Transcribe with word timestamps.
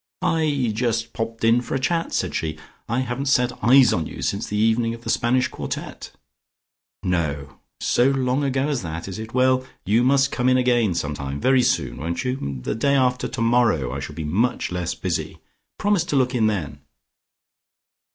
"I 0.23 0.71
just 0.73 1.13
popped 1.13 1.43
in 1.43 1.61
for 1.61 1.75
a 1.75 1.79
chat," 1.79 2.11
said 2.11 2.33
she. 2.33 2.57
"I 2.89 3.01
haven't 3.01 3.27
set 3.27 3.51
eyes 3.63 3.93
on 3.93 4.07
you 4.07 4.23
since 4.23 4.47
the 4.47 4.57
evening 4.57 4.95
of 4.95 5.03
the 5.03 5.11
Spanish 5.11 5.47
quartette." 5.47 6.09
"No! 7.03 7.59
So 7.81 8.09
long 8.09 8.43
ago 8.43 8.67
as 8.67 8.81
that 8.81 9.07
is 9.07 9.19
it? 9.19 9.35
Well, 9.35 9.63
you 9.85 10.03
must 10.03 10.31
come 10.31 10.49
in 10.49 10.57
again 10.57 10.95
sometime 10.95 11.39
very 11.39 11.61
soon, 11.61 11.97
won't 11.97 12.23
you? 12.25 12.61
The 12.63 12.73
day 12.73 12.95
after 12.95 13.27
tomorrow 13.27 13.93
I 13.93 13.99
shall 13.99 14.15
be 14.15 14.23
much 14.25 14.71
less 14.71 14.95
busy. 14.95 15.37
Promise 15.77 16.05
to 16.05 16.15
look 16.15 16.33
in 16.33 16.47
then." 16.47 16.79